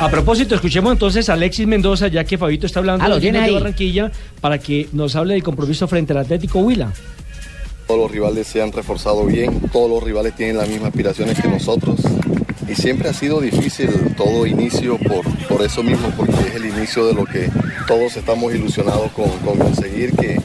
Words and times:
A 0.00 0.10
propósito, 0.10 0.54
escuchemos 0.54 0.92
entonces 0.92 1.28
a 1.28 1.34
Alexis 1.34 1.66
Mendoza, 1.66 2.08
ya 2.08 2.24
que 2.24 2.36
Fabito 2.36 2.66
está 2.66 2.80
hablando 2.80 3.04
Ah, 3.04 3.18
de. 3.18 3.50
Barranquilla, 3.52 4.10
para 4.40 4.58
que 4.58 4.88
nos 4.92 5.14
hable 5.16 5.34
del 5.34 5.42
compromiso 5.42 5.86
frente 5.86 6.12
al 6.12 6.18
Atlético 6.20 6.58
Huila. 6.60 6.92
Todos 7.86 8.00
los 8.00 8.10
rivales 8.10 8.46
se 8.46 8.60
han 8.62 8.72
reforzado 8.72 9.24
bien, 9.26 9.60
todos 9.72 9.90
los 9.90 10.02
rivales 10.02 10.34
tienen 10.34 10.56
las 10.56 10.68
mismas 10.68 10.88
aspiraciones 10.88 11.38
que 11.40 11.48
nosotros. 11.48 12.00
Y 12.68 12.74
siempre 12.74 13.08
ha 13.08 13.12
sido 13.12 13.40
difícil 13.40 13.88
todo 14.16 14.46
inicio 14.46 14.98
por, 14.98 15.22
por 15.48 15.62
eso 15.62 15.82
mismo, 15.82 16.10
porque 16.16 16.32
es 16.48 16.54
el 16.56 16.64
inicio 16.66 17.06
de 17.06 17.14
lo 17.14 17.24
que 17.24 17.48
todos 17.86 18.16
estamos 18.16 18.52
ilusionados 18.54 19.12
con, 19.12 19.28
con 19.44 19.58
conseguir, 19.58 20.12
que, 20.16 20.40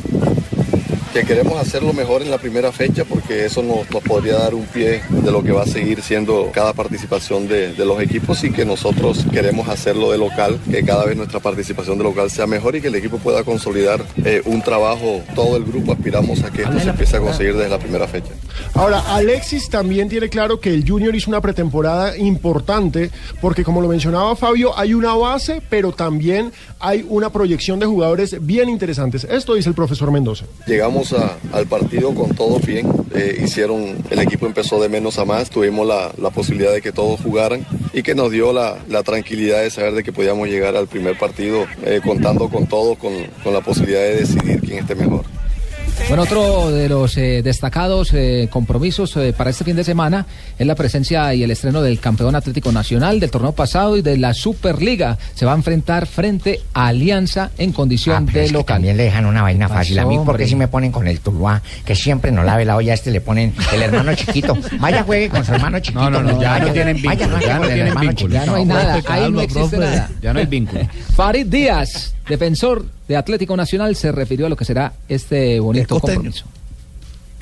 que 1.13 1.23
queremos 1.23 1.59
hacerlo 1.59 1.93
mejor 1.93 2.21
en 2.21 2.31
la 2.31 2.37
primera 2.37 2.71
fecha, 2.71 3.03
porque 3.03 3.45
eso 3.45 3.63
nos, 3.63 3.89
nos 3.89 4.03
podría 4.03 4.37
dar 4.37 4.53
un 4.53 4.65
pie 4.65 5.01
de 5.09 5.31
lo 5.31 5.43
que 5.43 5.51
va 5.51 5.63
a 5.63 5.65
seguir 5.65 6.01
siendo 6.01 6.51
cada 6.53 6.73
participación 6.73 7.47
de, 7.47 7.73
de 7.73 7.85
los 7.85 7.99
equipos 8.01 8.43
y 8.43 8.51
que 8.51 8.65
nosotros 8.65 9.25
queremos 9.31 9.67
hacerlo 9.69 10.11
de 10.11 10.17
local, 10.17 10.59
que 10.69 10.83
cada 10.83 11.05
vez 11.05 11.17
nuestra 11.17 11.39
participación 11.39 11.97
de 11.97 12.03
local 12.03 12.29
sea 12.29 12.47
mejor 12.47 12.75
y 12.75 12.81
que 12.81 12.87
el 12.87 12.95
equipo 12.95 13.17
pueda 13.17 13.43
consolidar 13.43 14.03
eh, 14.23 14.41
un 14.45 14.61
trabajo, 14.61 15.21
todo 15.35 15.57
el 15.57 15.63
grupo 15.63 15.93
aspiramos 15.93 16.43
a 16.43 16.51
que 16.51 16.63
esto 16.63 16.79
se 16.79 16.89
empiece 16.89 17.17
a 17.17 17.19
conseguir 17.19 17.55
desde 17.55 17.69
la 17.69 17.79
primera 17.79 18.07
fecha. 18.07 18.31
Ahora, 18.73 18.99
Alexis 19.15 19.69
también 19.69 20.09
tiene 20.09 20.29
claro 20.29 20.59
que 20.59 20.73
el 20.73 20.87
Junior 20.87 21.15
hizo 21.15 21.29
una 21.29 21.41
pretemporada 21.41 22.17
importante 22.17 23.11
porque, 23.41 23.63
como 23.63 23.81
lo 23.81 23.87
mencionaba 23.87 24.35
Fabio, 24.35 24.77
hay 24.77 24.93
una 24.93 25.13
base, 25.15 25.61
pero 25.69 25.91
también 25.91 26.51
hay 26.79 27.05
una 27.09 27.29
proyección 27.29 27.79
de 27.79 27.85
jugadores 27.85 28.45
bien 28.45 28.69
interesantes. 28.69 29.25
Esto 29.25 29.55
dice 29.55 29.69
el 29.69 29.75
profesor 29.75 30.11
Mendoza. 30.11 30.45
Llegamos 30.65 31.13
al 31.51 31.65
partido 31.67 32.13
con 32.13 32.35
todos 32.35 32.65
bien, 32.65 32.87
eh, 33.13 33.41
hicieron, 33.43 33.97
el 34.09 34.19
equipo 34.19 34.45
empezó 34.45 34.81
de 34.81 34.89
menos 34.89 35.17
a 35.19 35.25
más, 35.25 35.49
tuvimos 35.49 35.87
la, 35.87 36.11
la 36.17 36.29
posibilidad 36.29 36.71
de 36.71 36.81
que 36.81 36.91
todos 36.91 37.19
jugaran 37.21 37.65
y 37.93 38.03
que 38.03 38.15
nos 38.15 38.31
dio 38.31 38.53
la, 38.53 38.77
la 38.87 39.03
tranquilidad 39.03 39.61
de 39.61 39.71
saber 39.71 39.93
de 39.93 40.03
que 40.03 40.13
podíamos 40.13 40.47
llegar 40.47 40.75
al 40.75 40.87
primer 40.87 41.17
partido 41.17 41.65
eh, 41.83 42.01
contando 42.03 42.49
con 42.49 42.67
todos, 42.67 42.97
con, 42.97 43.13
con 43.43 43.53
la 43.53 43.61
posibilidad 43.61 44.01
de 44.01 44.15
decidir 44.17 44.61
quién 44.61 44.79
esté 44.79 44.95
mejor. 44.95 45.25
Bueno, 46.09 46.23
otro 46.23 46.71
de 46.71 46.89
los 46.89 47.15
eh, 47.17 47.43
destacados 47.43 48.09
eh, 48.13 48.47
compromisos 48.51 49.15
eh, 49.17 49.31
para 49.31 49.51
este 49.51 49.63
fin 49.63 49.75
de 49.75 49.83
semana 49.83 50.25
es 50.57 50.65
la 50.65 50.73
presencia 50.73 51.31
y 51.35 51.43
el 51.43 51.51
estreno 51.51 51.83
del 51.83 51.99
campeón 51.99 52.33
Atlético 52.35 52.71
Nacional 52.71 53.19
del 53.19 53.29
torneo 53.29 53.51
pasado 53.51 53.95
y 53.95 54.01
de 54.01 54.17
la 54.17 54.33
Superliga. 54.33 55.19
Se 55.35 55.45
va 55.45 55.51
a 55.51 55.55
enfrentar 55.55 56.07
frente 56.07 56.61
a 56.73 56.87
Alianza 56.87 57.51
en 57.59 57.71
condición 57.73 58.23
Ah, 58.23 58.23
pero 58.25 58.39
de 58.39 58.45
es 58.45 58.51
que 58.51 58.57
local. 58.57 58.75
también 58.77 58.97
le 58.97 59.03
dejan 59.03 59.27
una 59.27 59.43
vaina 59.43 59.67
¿Qué 59.67 59.73
fácil. 59.73 59.99
A 59.99 60.05
mí, 60.05 60.15
porque 60.15 60.29
hombre? 60.31 60.47
si 60.47 60.55
me 60.55 60.67
ponen 60.67 60.91
con 60.91 61.07
el 61.07 61.19
Tuluá, 61.19 61.61
que 61.85 61.93
siempre 61.93 62.31
no 62.31 62.43
lave 62.43 62.65
la 62.65 62.75
olla, 62.75 62.93
a 62.93 62.95
este 62.95 63.11
le 63.11 63.21
ponen 63.21 63.53
el 63.71 63.81
hermano 63.83 64.15
chiquito. 64.15 64.57
Vaya, 64.79 65.03
juegue 65.03 65.29
con 65.29 65.45
su 65.45 65.53
hermano 65.53 65.79
chiquito. 65.79 66.09
No, 66.09 66.23
no, 66.23 66.31
no, 66.31 66.41
ya 66.41 66.57
no 66.57 66.73
tienen 66.73 66.95
vínculo, 66.99 67.33
vaya 67.35 67.45
ya 67.47 67.59
no 67.59 67.67
tienen 67.67 67.99
vínculo. 67.99 68.33
Ya 68.33 68.45
no 68.47 68.55
hay 68.55 68.65
nada, 68.65 68.99
ahí 69.07 69.31
no 69.31 69.41
existe 69.41 69.77
nada. 69.77 70.09
ya 70.23 70.33
no 70.33 70.39
hay 70.39 70.47
vínculo. 70.47 70.81
Farid 71.15 71.45
Díaz, 71.45 72.15
defensor 72.29 72.85
de 73.07 73.17
Atlético 73.17 73.57
Nacional, 73.57 73.95
se 73.95 74.11
refirió 74.11 74.45
a 74.45 74.49
lo 74.49 74.55
que 74.55 74.63
será 74.63 74.93
este 75.09 75.59
bonito 75.59 75.99
compromiso. 75.99 76.45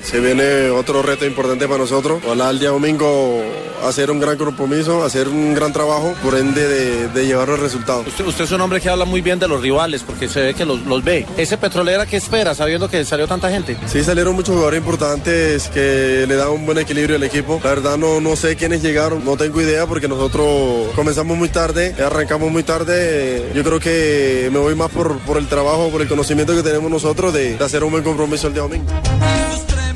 Se 0.02 0.20
viene 0.20 0.70
otro 0.70 1.02
reto 1.02 1.26
importante 1.26 1.66
para 1.66 1.78
nosotros. 1.80 2.22
Ojalá 2.24 2.50
el 2.50 2.58
día 2.58 2.70
domingo 2.70 3.42
hacer 3.84 4.10
un 4.10 4.18
gran 4.20 4.36
compromiso, 4.38 5.04
hacer 5.04 5.28
un 5.28 5.54
gran 5.54 5.72
trabajo, 5.72 6.14
por 6.22 6.36
ende 6.36 6.66
de, 6.66 7.08
de 7.08 7.26
llevar 7.26 7.48
los 7.48 7.60
resultados. 7.60 8.06
Usted, 8.06 8.26
usted 8.26 8.44
es 8.44 8.52
un 8.52 8.60
hombre 8.60 8.80
que 8.80 8.88
habla 8.88 9.04
muy 9.04 9.20
bien 9.20 9.38
de 9.38 9.46
los 9.46 9.60
rivales 9.60 10.02
porque 10.02 10.28
se 10.28 10.40
ve 10.40 10.54
que 10.54 10.64
los, 10.64 10.80
los 10.86 11.04
ve. 11.04 11.26
¿Ese 11.36 11.58
petrolera 11.58 12.06
qué 12.06 12.16
espera 12.16 12.54
sabiendo 12.54 12.88
que 12.88 13.04
salió 13.04 13.26
tanta 13.28 13.50
gente? 13.50 13.76
Sí, 13.86 14.02
salieron 14.02 14.34
muchos 14.34 14.54
jugadores 14.54 14.78
importantes 14.78 15.68
que 15.68 16.24
le 16.26 16.36
dan 16.36 16.48
un 16.48 16.64
buen 16.64 16.78
equilibrio 16.78 17.16
al 17.16 17.22
equipo. 17.22 17.60
La 17.62 17.70
verdad 17.70 17.98
no, 17.98 18.20
no 18.20 18.34
sé 18.36 18.56
quiénes 18.56 18.82
llegaron, 18.82 19.24
no 19.24 19.36
tengo 19.36 19.60
idea 19.60 19.86
porque 19.86 20.08
nosotros 20.08 20.88
comenzamos 20.94 21.36
muy 21.36 21.48
tarde, 21.50 21.94
arrancamos 22.02 22.50
muy 22.50 22.62
tarde. 22.62 23.50
Yo 23.54 23.62
creo 23.62 23.78
que 23.78 24.48
me 24.52 24.58
voy 24.58 24.74
más 24.74 24.90
por, 24.90 25.18
por 25.18 25.36
el 25.36 25.48
trabajo, 25.48 25.90
por 25.90 26.00
el 26.02 26.08
conocimiento 26.08 26.54
que 26.54 26.62
tenemos 26.62 26.90
nosotros 26.90 27.34
de, 27.34 27.58
de 27.58 27.64
hacer 27.64 27.84
un 27.84 27.90
buen 27.90 28.04
compromiso 28.04 28.46
el 28.46 28.54
día 28.54 28.62
domingo. 28.62 28.86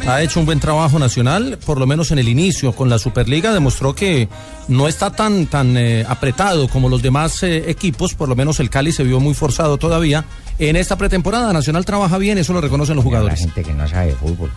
Ha 0.06 0.20
hecho 0.20 0.40
un 0.40 0.46
buen 0.46 0.58
trabajo 0.58 0.98
nacional, 0.98 1.58
por 1.64 1.78
lo 1.78 1.86
menos 1.86 2.10
en 2.10 2.18
el 2.18 2.28
inicio 2.28 2.72
con 2.72 2.90
la 2.90 2.98
Superliga, 2.98 3.52
demostró 3.52 3.94
que 3.94 4.28
no 4.66 4.88
está 4.88 5.10
tan, 5.10 5.46
tan 5.46 5.76
eh, 5.76 6.04
apretado 6.08 6.66
como 6.66 6.88
los 6.88 7.02
demás 7.02 7.42
eh, 7.44 7.70
equipos, 7.70 8.14
por 8.14 8.28
lo 8.28 8.34
menos 8.34 8.58
el 8.58 8.68
Cali 8.68 8.90
se 8.90 9.04
vio 9.04 9.20
muy 9.20 9.34
forzado 9.34 9.78
todavía. 9.78 10.24
En 10.58 10.74
esta 10.74 10.96
pretemporada 10.96 11.52
Nacional 11.52 11.84
trabaja 11.84 12.18
bien, 12.18 12.36
eso 12.36 12.52
lo 12.52 12.60
reconocen 12.60 12.96
los 12.96 13.04
jugadores. 13.04 13.40
La 13.40 13.46
gente 13.46 13.62
que 13.62 13.72
no 13.72 13.86
sabe 13.86 14.08
de 14.08 14.14
fútbol. 14.14 14.50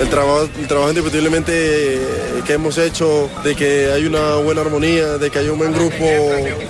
El 0.00 0.08
trabajo, 0.08 0.48
el 0.58 0.68
trabajo 0.68 0.90
indiscutiblemente 0.90 2.00
que 2.46 2.52
hemos 2.52 2.78
hecho, 2.78 3.28
de 3.42 3.54
que 3.54 3.90
hay 3.92 4.06
una 4.06 4.36
buena 4.36 4.60
armonía, 4.60 5.18
de 5.18 5.28
que 5.30 5.40
hay 5.40 5.48
un 5.48 5.58
buen 5.58 5.72
grupo, 5.72 6.04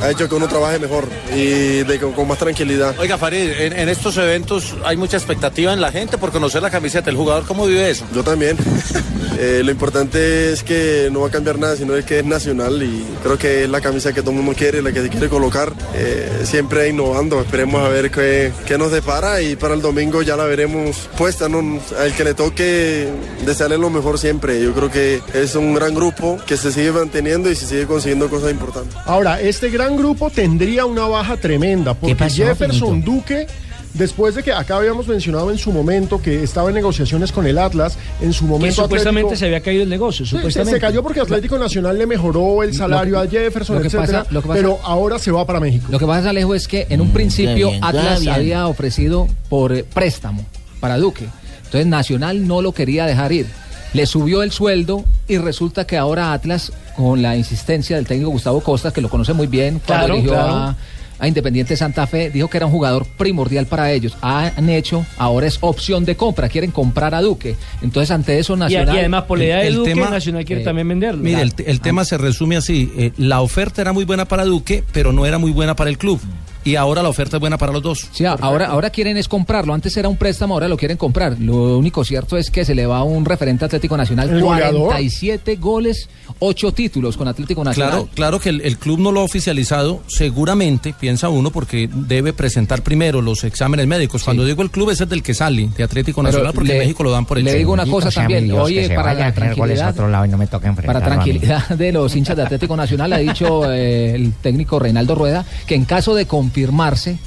ha 0.01 0.11
hecho 0.11 0.29
que 0.29 0.35
uno 0.35 0.49
trabaje 0.49 0.79
mejor 0.79 1.07
y 1.35 1.85
de 1.85 1.99
que, 1.99 2.11
con 2.11 2.27
más 2.27 2.39
tranquilidad. 2.39 2.99
Oiga, 2.99 3.19
Farid, 3.19 3.51
en, 3.51 3.73
en 3.75 3.89
estos 3.89 4.17
eventos 4.17 4.75
hay 4.85 4.97
mucha 4.97 5.17
expectativa 5.19 5.73
en 5.73 5.81
la 5.81 5.93
gente 5.93 6.17
por 6.17 6.33
conocer 6.33 6.63
la 6.63 6.71
camiseta. 6.71 7.11
¿El 7.11 7.17
jugador 7.17 7.45
cómo 7.47 7.67
vive 7.67 7.91
eso? 7.91 8.07
Yo 8.15 8.25
también. 8.25 8.57
Eh, 9.39 9.63
lo 9.65 9.71
importante 9.71 10.53
es 10.53 10.63
que 10.65 11.09
no 11.13 11.21
va 11.21 11.29
a 11.29 11.31
cambiar 11.31 11.59
nada, 11.59 11.77
sino 11.77 11.95
es 11.97 12.05
que 12.05 12.19
es 12.19 12.25
nacional 12.25 12.83
y 12.83 13.05
creo 13.23 13.39
que 13.39 13.65
es 13.65 13.71
la 13.71 13.81
camisa 13.81 14.13
que 14.13 14.21
todo 14.21 14.33
el 14.33 14.39
mundo 14.39 14.53
quiere, 14.57 14.83
la 14.83 14.93
que 14.93 15.03
se 15.03 15.09
quiere 15.09 15.29
colocar, 15.29 15.73
eh, 15.95 16.29
siempre 16.45 16.89
innovando. 16.89 17.41
Esperemos 17.41 17.81
a 17.83 17.89
ver 17.89 18.11
qué, 18.11 18.53
qué 18.67 18.77
nos 18.77 18.91
depara 18.91 19.41
y 19.41 19.57
para 19.57 19.75
el 19.75 19.81
domingo 19.81 20.23
ya 20.23 20.37
la 20.37 20.45
veremos 20.45 21.09
puesta. 21.17 21.49
¿no? 21.49 21.81
Al 21.99 22.15
que 22.15 22.25
le 22.25 22.35
toque 22.35 23.09
desearle 23.47 23.79
lo 23.79 23.91
mejor 23.91 24.19
siempre. 24.19 24.61
Yo 24.63 24.75
creo 24.75 24.91
que 24.91 25.21
es 25.35 25.55
un 25.55 25.75
gran 25.75 25.95
grupo 25.95 26.39
que 26.47 26.57
se 26.57 26.73
sigue 26.73 26.93
manteniendo 26.93 27.51
y 27.51 27.55
se 27.55 27.67
sigue 27.67 27.87
consiguiendo 27.87 28.29
cosas 28.29 28.51
importantes. 28.51 28.97
Ahora, 29.05 29.41
este 29.41 29.71
gran 29.71 29.97
grupo 29.97 30.31
tendría 30.31 30.85
una 30.85 31.07
baja 31.07 31.37
tremenda 31.37 31.95
porque 31.95 32.17
pasó, 32.17 32.45
Jefferson? 32.45 33.03
Duque, 33.03 33.47
después 33.95 34.35
de 34.35 34.43
que 34.43 34.53
acá 34.53 34.77
habíamos 34.77 35.07
mencionado 35.09 35.51
en 35.51 35.59
su 35.59 35.73
momento 35.73 36.21
que 36.23 36.43
estaba 36.43 36.69
en 36.69 36.75
negociaciones 36.77 37.33
con 37.33 37.47
el 37.47 37.59
Atlas, 37.59 37.99
en 38.21 38.33
su 38.33 38.45
Que 38.45 38.51
momento 38.51 38.83
supuestamente 38.83 39.27
Atlético- 39.29 39.39
se 39.39 39.47
había 39.47 39.61
caído 39.61 39.83
el 39.83 39.89
negocio, 39.89 40.25
se, 40.27 40.37
supuestamente. 40.37 40.77
se 40.77 40.81
cayó 40.81 41.03
porque 41.03 41.21
Atlético 41.21 41.59
Nacional 41.59 41.99
le 41.99 42.07
mejoró 42.07 42.63
el 42.63 42.75
salario 42.75 43.19
a 43.19 43.27
Jefferson, 43.27 43.77
lo 43.77 43.83
que 43.83 43.89
etcétera, 43.89 44.19
pasa- 44.25 44.33
lo 44.33 44.43
que 44.43 44.49
pasa- 44.49 44.59
pero 44.61 44.79
ahora 44.85 45.19
se 45.19 45.31
va 45.31 45.47
para 45.47 45.61
México. 45.61 45.87
Lo 45.91 45.99
que 45.99 46.07
pasa, 46.07 46.31
Alejo, 46.31 46.55
es 46.55 46.69
que 46.69 46.87
en 46.91 47.01
un 47.01 47.11
principio 47.13 47.71
bien, 47.71 47.85
Atlas 47.85 48.21
bien. 48.21 48.33
había 48.35 48.67
ofrecido 48.69 49.27
por 49.49 49.73
eh, 49.73 49.85
préstamo 49.85 50.45
para 50.81 50.97
Duque. 50.99 51.27
Entonces 51.65 51.87
Nacional 51.87 52.47
no 52.47 52.63
lo 52.63 52.73
quería 52.73 53.05
dejar 53.07 53.33
ir. 53.33 53.47
Le 53.95 54.05
subió 54.07 54.43
el 54.43 54.53
sueldo 54.53 55.05
y 55.29 55.39
resulta 55.39 55.87
que 55.87 55.97
ahora 55.97 56.33
Atlas, 56.33 56.73
con 56.97 57.23
la 57.23 57.37
insistencia 57.37 57.97
del 57.97 58.07
técnico 58.07 58.31
Gustavo 58.31 58.61
Costa, 58.61 58.93
que 58.93 59.01
lo 59.01 59.09
conoce 59.09 59.33
muy 59.33 59.47
bien, 59.47 59.81
cuando 59.85 60.07
Claro, 60.07 60.15
dirigió 60.15 60.33
claro. 60.35 60.53
a, 60.53 60.77
a 61.19 61.27
Independiente 61.29 61.77
Santa 61.77 62.07
Fe, 62.07 62.31
dijo 62.31 62.49
que 62.49 62.57
era 62.59 62.67
un 62.67 62.73
jugador 62.73 63.07
primordial 63.17 63.67
para 63.67 63.91
ellos. 63.93 64.17
Han 64.23 64.69
hecho, 64.69 65.05
ahora 65.17 65.47
es 65.47 65.59
opción 65.61 66.05
de 66.05 66.17
compra, 66.17 66.49
quieren 66.49 66.71
comprar 66.71 67.15
a 67.15 67.21
Duque. 67.23 67.57
Entonces 67.83 68.11
ante 68.11 68.39
eso 68.39 68.57
Nacional... 68.57 68.95
y 68.95 68.99
además, 68.99 69.25
por 69.25 69.39
la 69.39 69.45
edad 69.45 69.61
de 69.61 69.67
el 69.69 69.75
Duque, 69.77 69.95
tema- 69.95 70.11
Nacional 70.11 70.45
quiere 70.45 70.63
eh, 70.63 70.65
también 70.65 70.89
venderlo. 70.89 71.23
Mire, 71.23 71.43
el, 71.43 71.53
el 71.67 71.81
tema 71.81 72.05
se 72.05 72.19
resume 72.19 72.57
así. 72.57 72.93
eh, 72.97 73.13
la 73.17 73.41
oferta 73.41 73.81
era 73.83 73.93
muy 73.93 74.05
buena 74.05 74.27
para 74.27 74.45
Duque, 74.45 74.85
pero 74.93 75.13
no 75.13 75.27
era 75.27 75.39
muy 75.39 75.53
buena 75.53 75.75
para 75.77 75.91
el 75.91 75.99
club. 75.99 76.21
Y 76.69 76.77
ahora 76.77 77.03
la 77.03 77.09
oferta 77.09 77.37
es 77.37 77.41
buena 77.41 77.57
para 77.57 77.73
los 77.73 77.83
dos. 77.83 78.09
Sí, 78.13 78.25
ahora, 78.25 78.67
ahora 78.67 78.91
quieren 78.91 79.17
es 79.17 79.27
comprarlo. 79.29 79.73
Antes 79.73 79.97
era 79.97 80.09
un 80.09 80.17
préstamo, 80.17 80.55
ahora 80.55 80.69
lo 80.69 80.77
quieren 80.77 80.97
comprar. 80.97 81.37
Lo 81.41 81.79
único 81.79 82.05
cierto 82.05 82.37
es 82.37 82.51
que 82.51 82.65
se 82.65 82.75
le 82.75 82.85
va 82.87 82.99
a 82.99 83.03
un 83.05 83.25
referente 83.25 83.65
Atlético 83.65 83.97
Nacional. 83.97 84.29
¿El 84.29 84.43
goleador? 84.43 84.83
47 84.89 85.57
goles, 85.57 86.09
8 86.41 86.73
títulos 86.73 87.17
con 87.17 87.27
Atlético 87.29 87.65
Nacional. 87.65 87.91
Claro, 87.93 88.09
claro 88.15 88.41
que 88.41 88.51
el, 88.51 88.61
el 88.61 88.77
club 88.77 88.99
no 89.01 89.13
lo 89.13 89.21
ha 89.21 89.25
oficializado, 89.25 90.03
seguramente, 90.09 90.95
piensa 90.99 91.29
uno, 91.29 91.51
porque 91.51 91.89
debe 91.93 92.33
presentar 92.33 92.83
primero 92.83 93.23
los 93.23 93.45
exámenes 93.45 93.87
médicos. 93.87 94.23
Cuando 94.25 94.45
digo 94.45 94.63
el 94.63 94.71
club, 94.71 94.91
ese 94.91 95.05
es 95.05 95.11
del 95.11 95.23
que 95.23 95.35
sale, 95.35 95.69
de 95.77 95.85
Atlético 95.85 96.21
Pero 96.23 96.33
Nacional, 96.33 96.53
porque 96.53 96.69
le- 96.69 96.75
en 96.75 96.81
México 96.81 97.03
lo 97.03 97.11
dan 97.11 97.25
por 97.25 97.39
el 97.39 97.45
le 97.45 97.55
digo 97.55 97.73
una 97.73 97.87
cosa 97.87 98.11
también. 98.11 98.51
Oye, 98.53 98.91
para 98.91 99.15
la 99.15 99.33
tranquilidad- 99.33 99.91
otro 99.91 100.09
lado 100.09 100.27
y 100.27 100.29
no 100.29 100.37
me 100.39 100.47
toca 100.47 100.73
Para 100.75 101.01
tranquilidad 101.01 101.69
de 101.71 101.93
los 101.93 102.15
hinchas 102.15 102.37
de 102.37 102.43
Atlético 102.43 102.77
Nacional, 102.77 103.13
ha 103.13 103.19
dicho 103.19 103.71
eh, 103.73 104.15
el 104.15 104.33
técnico 104.35 104.79
Reinaldo 104.79 105.15
Rueda 105.15 105.45
que 105.67 105.75
en 105.75 105.85
caso 105.85 106.15
de 106.15 106.27
confirmarse 106.59 107.19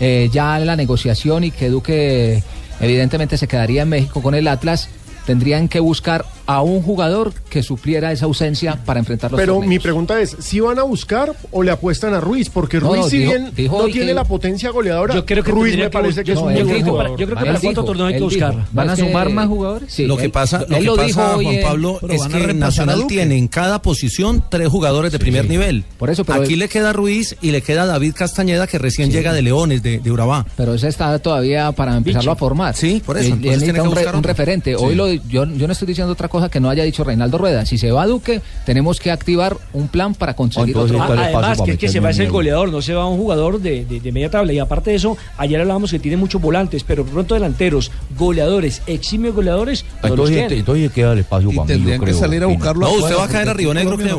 eh, 0.00 0.28
ya 0.32 0.58
la 0.58 0.74
negociación 0.74 1.44
y 1.44 1.50
que 1.52 1.68
Duque 1.68 2.42
evidentemente 2.80 3.36
se 3.36 3.46
quedaría 3.46 3.82
en 3.82 3.88
México 3.88 4.20
con 4.20 4.34
el 4.34 4.48
Atlas, 4.48 4.88
tendrían 5.26 5.68
que 5.68 5.78
buscar 5.78 6.24
a 6.56 6.62
un 6.62 6.82
jugador 6.82 7.32
que 7.48 7.62
supliera 7.62 8.10
esa 8.12 8.24
ausencia 8.24 8.78
para 8.84 8.98
enfrentar 9.00 9.30
los 9.30 9.40
Pero 9.40 9.60
mi 9.60 9.78
pregunta 9.78 10.20
es, 10.20 10.36
¿si 10.40 10.58
van 10.60 10.78
a 10.78 10.82
buscar 10.82 11.32
o 11.52 11.62
le 11.62 11.70
apuestan 11.70 12.12
a 12.14 12.20
Ruiz? 12.20 12.48
Porque 12.50 12.80
No, 12.80 12.88
Ruiz, 12.88 13.00
no, 13.02 13.08
si 13.08 13.18
dijo- 13.18 13.30
bien 13.30 13.52
dijo 13.54 13.78
no 13.78 13.84
tiene 13.86 14.08
que- 14.08 14.14
la 14.14 14.24
potencia 14.24 14.70
goleadora, 14.70 15.14
Yo 15.14 15.24
creo 15.24 15.44
que 15.44 15.50
Ruiz 15.52 15.76
me 15.76 15.82
que 15.82 15.90
parece 15.90 16.24
que 16.24 16.32
es 16.32 16.38
un 16.38 16.44
buen 16.44 16.56
que 16.56 16.64
para- 16.64 16.84
jugador. 16.84 17.10
yo 17.10 17.16
creo 17.26 17.38
que 17.38 17.44
para 17.44 17.60
cuánto 17.60 17.84
torneo 17.84 18.06
hay 18.06 18.14
que 18.14 18.20
buscar. 18.20 18.50
dijo. 18.56 18.64
¿Van 18.72 18.90
a 18.90 18.92
Es 18.94 18.98
que- 19.00 19.06
sumar 19.06 19.30
más 19.30 19.46
jugadores? 19.48 19.92
Sí, 19.92 20.06
lo 20.06 20.16
que 20.16 20.24
él- 20.24 20.30
pasa, 20.32 20.58
lo 20.68 20.76
él 20.76 20.82
que 20.82 20.84
lo 20.86 20.96
pasa, 20.96 21.06
dijo 21.06 21.22
hoy 21.36 21.44
Juan 21.44 21.56
Pablo, 21.62 21.98
es 22.08 22.22
que 22.26 22.54
Nacional 22.54 23.06
tiene 23.06 23.36
en 23.36 23.48
cada 23.48 23.80
posición 23.82 24.42
tres 24.48 24.68
jugadores 24.68 25.12
de 25.12 25.18
primer 25.18 25.48
nivel. 25.48 25.84
Por 25.98 26.10
eso, 26.10 26.24
pero- 26.24 26.42
Aquí 26.42 26.56
le 26.56 26.68
queda 26.68 26.92
Ruiz 26.92 27.36
y 27.40 27.50
le 27.52 27.62
queda 27.62 27.86
David 27.86 28.14
Castañeda, 28.14 28.66
que 28.66 28.78
recién 28.78 29.10
llega 29.10 29.32
de 29.32 29.42
Leones, 29.42 29.82
de, 29.82 29.98
de 30.00 30.10
Urabá. 30.10 30.46
Pero 30.56 30.74
ese 30.74 30.88
está 30.88 31.18
todavía 31.20 31.70
para 31.72 31.96
empezarlo 31.96 32.32
a 32.32 32.36
formar. 32.36 32.74
Sí, 32.76 33.02
por 33.04 33.18
eso, 33.18 33.34
Él- 33.34 33.40
necesita 33.40 33.74
que 33.74 33.88
un, 34.16 34.22
referente. 34.22 34.74
Hoy 34.76 34.94
lo, 34.94 35.12
yo, 35.12 35.44
yo 35.44 35.66
no 35.66 35.72
estoy 35.72 35.86
diciendo 35.86 36.12
otra 36.12 36.28
cosa. 36.28 36.39
Cosa 36.40 36.50
que 36.50 36.60
no 36.60 36.70
haya 36.70 36.84
dicho 36.84 37.04
Reinaldo 37.04 37.38
Rueda. 37.38 37.64
Si 37.66 37.78
se 37.78 37.90
va 37.92 38.06
Duque, 38.06 38.40
tenemos 38.66 38.98
que 39.00 39.10
activar 39.10 39.56
un 39.72 39.88
plan 39.88 40.14
para 40.14 40.34
conseguir 40.34 40.76
Ah, 40.76 40.80
otro. 40.80 41.02
además, 41.02 41.60
que 41.62 41.72
es 41.72 41.78
que 41.78 41.88
se 41.88 42.00
va 42.00 42.08
a 42.08 42.12
ser 42.12 42.26
el 42.26 42.32
goleador, 42.32 42.70
no 42.70 42.82
se 42.82 42.94
va 42.94 43.02
a 43.02 43.06
un 43.06 43.16
jugador 43.18 43.60
de, 43.60 43.84
de- 43.84 44.00
de 44.00 44.12
media 44.12 44.30
tabla. 44.30 44.52
Y 44.52 44.58
aparte 44.58 44.90
de 44.90 44.96
eso, 44.96 45.16
ayer 45.36 45.60
hablábamos 45.60 45.90
que 45.90 45.98
tiene 45.98 46.16
muchos 46.16 46.40
volantes, 46.40 46.82
pero 46.84 47.04
pronto 47.04 47.34
delanteros, 47.34 47.90
goleadores, 48.18 48.82
eximios 48.86 49.34
goleadores, 49.34 49.84
no 50.02 50.08
los 50.08 50.10
Entonces, 50.10 50.36
tiene. 50.36 50.56
entonces 50.60 50.92
queda 50.92 51.12
el 51.12 51.18
espacio 51.20 51.50
para 51.50 51.74
mí, 51.74 51.84
yo 51.84 51.90
que 51.92 51.98
creo, 51.98 52.18
salir 52.18 52.42
a 52.42 52.46
buscarlo 52.46 52.86
No, 52.86 52.92
usted 52.94 53.16
va 53.16 53.24
a 53.24 53.28
caer 53.28 53.48
a 53.48 53.54
Río 53.54 53.74
Negro, 53.74 53.96
creo. 53.96 54.16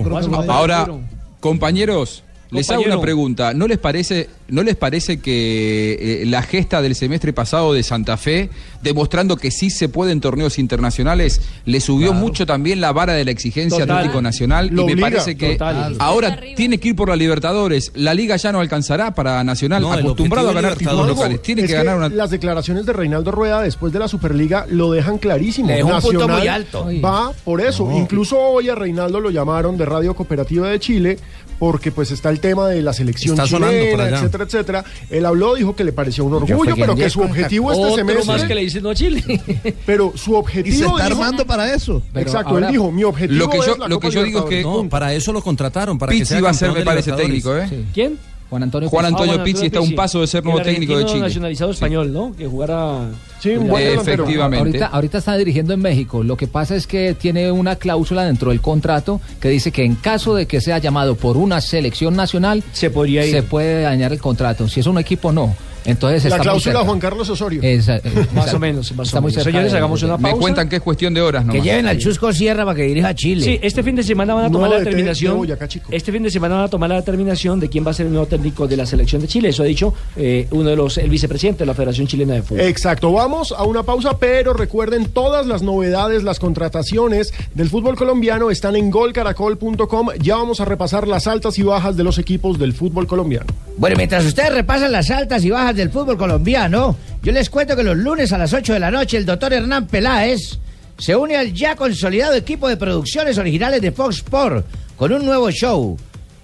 Ahora, 0.50 0.86
Compañero. 0.86 1.02
compañeros, 1.40 2.24
les 2.52 2.70
hago 2.70 2.84
una 2.84 3.00
pregunta. 3.00 3.54
¿No 3.54 3.68
les 3.68 3.78
parece, 3.78 4.30
no 4.50 4.62
les 4.64 4.76
parece 4.76 5.20
que 5.22 6.22
eh, 6.22 6.26
la 6.26 6.42
gesta 6.44 6.82
del 6.82 6.96
semestre 6.96 7.34
pasado 7.34 7.74
de 7.74 7.82
Santa 7.84 8.18
Fe, 8.18 8.50
demostrando 8.82 9.38
que 9.38 9.52
sí 9.52 9.70
se 9.70 9.90
puede 9.90 10.12
en 10.12 10.22
torneos 10.22 10.60
internacionales, 10.60 11.42
le 11.66 11.80
subió 11.80 12.14
mucho 12.14 12.46
también 12.46 12.82
la 12.82 12.92
vara 12.92 13.14
de 13.14 13.26
la 13.26 13.32
exigencia 13.32 13.80
Total. 13.80 13.98
Atlético 13.98 14.22
Nacional? 14.22 14.70
Lo 14.72 14.84
y 14.84 14.86
me 14.86 14.94
obliga, 14.94 15.10
parece 15.10 15.36
que 15.38 15.54
total. 15.54 15.96
ahora 16.00 16.40
tiene 16.56 16.80
que 16.80 16.90
ir 16.90 16.96
por 16.96 17.10
la 17.10 17.16
Libertadores. 17.16 17.92
La 17.96 18.14
liga 18.14 18.36
ya 18.36 18.52
no 18.52 18.60
alcanzará 18.60 19.14
para 19.14 19.44
Nacional, 19.44 19.82
No, 19.82 19.94
acostumbrado 19.94 20.50
a 20.50 20.54
ganar 20.54 20.76
títulos 20.76 21.08
locales. 21.08 21.42
Tiene 21.42 21.64
Es 21.64 21.68
que 21.68 21.76
ganar 21.76 21.98
una. 21.98 22.10
Las 22.10 22.30
declaraciones 22.30 22.86
de 22.86 22.94
Reinaldo 22.94 23.32
Rueda 23.32 23.62
después 23.62 23.94
de 23.94 24.00
la 24.00 24.08
Superliga 24.08 24.66
lo 24.70 24.92
dejan 24.92 25.18
clarísimo. 25.18 25.68
Le 25.68 25.76
dejó 25.76 25.90
un 25.90 26.02
punto 26.02 26.28
Nacional 26.28 26.40
muy 26.40 26.48
alto. 26.48 26.88
Va 27.04 27.32
por 27.44 27.62
eso. 27.62 27.90
Incluso 27.92 28.40
hoy 28.40 28.70
a 28.70 28.76
Reinaldo 28.76 29.20
lo 29.20 29.30
llamaron 29.30 29.78
de 29.78 29.86
Radio 29.86 30.14
Cooperativa 30.16 30.70
de 30.70 30.80
Chile 30.80 31.18
porque 31.62 31.92
pues 31.92 32.10
está 32.10 32.32
el 32.32 32.40
tema 32.40 32.68
de 32.68 32.82
la 32.82 32.92
selección 32.92 33.40
Está 33.40 33.46
chilena, 33.46 34.10
etcétera, 34.10 34.46
etcétera. 34.46 34.86
Él 35.12 35.24
habló, 35.28 35.54
dijo 35.54 35.76
que 35.76 35.84
le 35.84 35.94
pareció 35.94 36.26
un 36.26 36.34
orgullo, 36.34 36.76
pero 36.76 36.96
que 36.96 37.08
su 37.08 37.22
objetivo 37.22 37.72
este 37.72 37.98
semestre, 37.98 38.36
que 38.74 38.80
dicen 38.80 38.84
no 38.84 38.90
a 38.90 38.96
Chile. 38.96 39.76
pero 39.86 40.12
su 40.16 40.32
Y 40.32 40.34
se 40.34 40.40
objetivo 40.40 40.76
está 40.98 41.06
dijo- 41.10 41.22
armando 41.22 41.46
para 41.46 41.74
eso. 41.74 42.02
Pero 42.14 42.26
Exacto, 42.28 42.50
ahora- 42.52 42.68
él 42.68 42.72
dijo, 42.74 42.92
mi 42.92 43.04
objetivo 43.04 43.40
Lo 43.40 43.50
que 43.50 43.58
yo- 43.58 43.64
es 43.74 43.78
la 43.80 43.88
lo 43.88 44.00
que 44.00 44.12
yo 44.12 44.24
digo 44.24 44.40
es 44.40 44.46
que- 44.46 44.62
No, 44.64 44.88
para 44.90 45.14
eso 45.14 45.32
lo 45.34 45.42
contrataron, 45.42 45.98
para 45.98 46.12
que 46.12 46.20
Pizzi 46.20 46.34
sea 46.34 46.42
va 46.42 46.50
a 46.50 46.54
ser, 46.54 46.72
me 46.72 46.84
parece, 46.84 47.12
técnico, 47.14 47.56
¿eh? 47.58 47.70
¿Quién? 47.94 48.18
Juan 48.50 48.64
Antonio 48.64 48.90
Juan 48.90 49.06
Pizzi. 49.06 49.14
Antonio 49.14 49.32
Ah, 49.32 49.36
bueno, 49.38 49.44
Pizzi 49.46 49.66
está 49.68 49.80
a 49.80 49.82
un 49.82 49.96
paso 49.96 50.20
de 50.20 50.28
ser 50.28 50.44
nuevo 50.44 50.60
El 50.60 50.66
técnico 50.66 50.98
de 50.98 51.06
Chile. 51.06 51.22
nacionalizado 51.22 51.72
español, 51.72 52.12
¿no? 52.12 52.36
Que 52.36 52.48
jugara... 52.48 53.08
Sí, 53.40 53.52
un 53.52 53.70
buen. 53.70 53.98
Efectivamente. 53.98 54.58
Ahorita, 54.68 54.88
ahorita 54.88 55.18
está 55.20 55.38
dirigiendo 55.38 55.74
en 55.74 55.80
México. 55.80 56.22
Lo 56.22 56.36
que 56.36 56.48
pasa 56.48 56.76
es 56.76 56.86
que 56.86 57.14
tiene 57.14 57.50
una 57.50 57.78
cláusula 57.78 58.26
dentro 58.26 58.50
del 58.50 58.60
contrato 58.60 59.22
que 59.40 59.48
dice 59.48 59.72
que 59.72 59.86
en 59.86 59.96
caso 59.96 60.36
de 60.36 60.48
que 60.48 60.60
sea 60.60 60.80
llamado 60.80 61.16
por 61.16 61.38
una 61.38 61.62
selección 61.62 62.14
nacional, 62.18 62.62
Se 62.74 62.90
podría 62.90 63.26
ir. 63.26 63.32
se 63.34 63.42
puede 63.44 63.84
dañar 63.84 64.12
el 64.12 64.20
contrato. 64.20 64.68
Si 64.68 64.82
es 64.82 64.86
un 64.86 64.98
equipo, 65.00 65.32
no. 65.32 65.56
Entonces 65.86 66.24
La 66.24 66.38
está 66.38 66.38
muy 66.38 66.62
cláusula. 66.62 66.80
Juan 66.86 67.00
Carlos 67.00 67.30
Osorio. 67.30 67.62
Esa- 67.64 68.00
Más 68.34 68.48
esa- 68.48 68.58
o 68.58 68.60
menos, 68.60 68.92
más 68.96 69.08
está 69.08 69.20
o 69.20 69.22
muy 69.22 69.32
menos. 69.32 69.44
cerca 69.44 69.52
Señores, 69.52 69.72
de- 69.72 69.78
hagamos 69.78 70.04
una 70.04 70.18
Me 70.18 70.24
pausa. 70.24 70.38
cuentan 70.40 70.70
que 70.70 70.76
es 70.78 70.82
cuestión 70.82 71.14
de 71.14 71.22
horas 71.22 71.42
Que 71.44 71.48
nomás. 71.48 71.64
lleven 71.64 71.88
al 71.88 71.98
Chusco 71.98 72.32
Sierra 72.34 72.66
para 72.66 72.76
que 72.76 72.84
dirija 72.84 73.10
a 73.10 73.16
Chile. 73.16 73.44
Sí, 73.44 73.60
este 73.62 73.82
fin 73.84 73.96
de 73.96 74.04
semana 74.04 74.34
van 74.34 74.46
a 74.46 74.52
tomar 74.52 74.70
la 74.70 74.78
de 74.78 74.84
determinación. 74.86 75.38
Boyacá 75.38 75.68
Chico. 75.68 75.88
Este 75.92 76.12
fin 76.12 76.24
de 76.24 76.30
semana 76.30 76.56
van 76.56 76.64
a 76.66 76.68
tomar 76.70 76.90
la 76.90 76.96
determinación 76.98 77.60
de 77.60 77.70
quién 77.70 77.86
va 77.86 77.92
a 77.92 77.94
ser 77.94 78.06
el 78.06 78.12
nuevo 78.12 78.28
técnico 78.28 78.68
de 78.68 78.78
la 78.78 78.86
selección 78.86 79.22
de 79.22 79.28
Chile. 79.28 79.50
Eso 79.50 79.64
ha 79.64 79.66
dicho 79.66 79.94
eh, 80.16 80.48
uno 80.52 80.70
de 80.70 80.76
los, 80.76 80.98
el 80.98 81.10
vicepresidente 81.10 81.60
de 81.60 81.66
la 81.66 81.74
Federación 81.74 82.08
Chilena 82.08 82.34
de 82.36 82.42
Fútbol. 82.44 82.62
Exacto, 82.66 83.12
vamos 83.12 83.52
a 83.52 83.64
una 83.64 83.84
pausa, 83.84 84.18
pero 84.18 84.54
recuerden 84.54 85.06
todas 85.10 85.46
las 85.48 85.62
novedades, 85.62 86.24
las 86.24 86.40
contrataciones 86.40 87.34
del 87.56 87.70
fútbol 87.70 87.96
colombiano 87.96 88.52
están 88.52 88.76
en 88.76 88.92
golcaracol.com. 88.92 90.10
Ya 90.20 90.36
vamos 90.36 90.62
a 90.62 90.66
repasar 90.66 91.08
las 91.08 91.28
altas 91.28 91.58
y 91.58 91.64
bajas 91.64 91.96
de 91.98 92.04
los 92.04 92.18
equipos 92.18 92.60
del 92.60 92.74
fútbol 92.74 93.08
colombiano. 93.08 93.48
Bueno, 93.78 93.96
mientras 93.98 94.26
ustedes 94.26 94.54
repasan 94.54 94.92
las 94.92 95.10
altas 95.10 95.44
y 95.44 95.50
bajas 95.50 95.71
del 95.76 95.90
fútbol 95.90 96.18
colombiano, 96.18 96.96
yo 97.22 97.32
les 97.32 97.50
cuento 97.50 97.76
que 97.76 97.84
los 97.84 97.98
lunes 97.98 98.32
a 98.34 98.38
las 98.38 98.54
8 98.54 98.74
de 98.74 98.80
la 98.80 98.92
noche 98.92 99.18
el 99.18 99.26
doctor 99.26 99.54
Hernán 99.54 99.88
Peláez 99.88 100.60
se 100.98 101.16
une 101.16 101.36
al 101.36 101.54
ya 101.54 101.76
consolidado 101.76 102.36
equipo 102.36 102.68
de 102.68 102.78
producciones 102.78 103.38
originales 103.38 103.82
de 103.82 103.92
Fox 103.92 104.18
Sport 104.18 104.66
con 104.96 105.12
un 105.12 105.26
nuevo 105.26 105.50
show. 105.52 105.98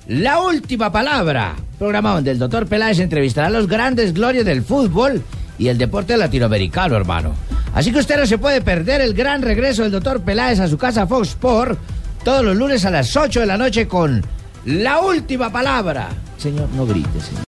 La 0.07 0.41
última 0.41 0.91
palabra, 0.91 1.55
programa 1.77 2.13
donde 2.13 2.31
el 2.31 2.39
doctor 2.39 2.65
Peláez 2.65 2.99
entrevistará 2.99 3.47
a 3.47 3.51
los 3.51 3.67
grandes 3.67 4.13
glorias 4.13 4.45
del 4.45 4.63
fútbol 4.63 5.21
y 5.59 5.67
el 5.67 5.77
deporte 5.77 6.15
latinoamericano, 6.17 6.95
hermano. 6.95 7.33
Así 7.73 7.91
que 7.91 7.99
usted 7.99 8.17
no 8.17 8.25
se 8.25 8.37
puede 8.37 8.61
perder 8.61 9.01
el 9.01 9.13
gran 9.13 9.41
regreso 9.41 9.83
del 9.83 9.91
doctor 9.91 10.21
Peláez 10.21 10.59
a 10.59 10.67
su 10.67 10.77
casa 10.77 11.05
Fox 11.05 11.29
Sport 11.29 11.79
todos 12.23 12.43
los 12.43 12.57
lunes 12.57 12.83
a 12.83 12.91
las 12.91 13.15
8 13.15 13.41
de 13.41 13.45
la 13.45 13.57
noche 13.57 13.87
con 13.87 14.21
La 14.65 14.99
última 14.99 15.51
palabra. 15.51 16.09
Señor, 16.37 16.67
no 16.75 16.85
grite, 16.85 17.21
señor. 17.21 17.43